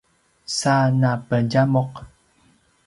sa 0.57 0.75
napedjamuq 1.01 1.91